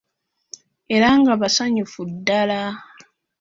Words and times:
Era 0.95 1.09
nga 1.19 1.33
basanyufu 1.41 2.01
ddala! 2.11 2.61